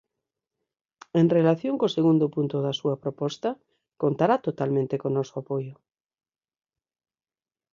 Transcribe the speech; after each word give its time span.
En 1.19 1.25
relación 1.37 1.75
co 1.79 1.93
segundo 1.97 2.25
punto 2.35 2.57
da 2.65 2.77
súa 2.79 2.95
proposta, 3.03 3.49
contará 4.01 4.35
totalmente 4.47 4.95
co 5.01 5.09
noso 5.17 5.33
apoio. 5.41 5.75